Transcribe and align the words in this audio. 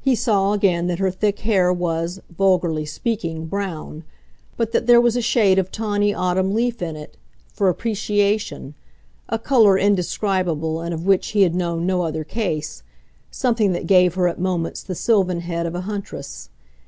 He 0.00 0.14
saw 0.14 0.52
again 0.52 0.86
that 0.86 1.00
her 1.00 1.10
thick 1.10 1.40
hair 1.40 1.72
was, 1.72 2.20
vulgarly 2.30 2.84
speaking, 2.86 3.46
brown, 3.46 4.04
but 4.56 4.70
that 4.70 4.86
there 4.86 5.00
was 5.00 5.16
a 5.16 5.20
shade 5.20 5.58
of 5.58 5.72
tawny 5.72 6.14
autumn 6.14 6.54
leaf 6.54 6.80
in 6.80 6.94
it, 6.94 7.16
for 7.52 7.68
"appreciation" 7.68 8.74
a 9.28 9.40
colour 9.40 9.76
indescribable 9.76 10.80
and 10.80 10.94
of 10.94 11.04
which 11.04 11.30
he 11.30 11.42
had 11.42 11.56
known 11.56 11.84
no 11.84 12.02
other 12.02 12.22
case, 12.22 12.84
something 13.32 13.72
that 13.72 13.88
gave 13.88 14.14
her 14.14 14.28
at 14.28 14.38
moments 14.38 14.84
the 14.84 14.94
sylvan 14.94 15.40
head 15.40 15.66
of 15.66 15.74
a 15.74 15.80
huntress. 15.80 16.48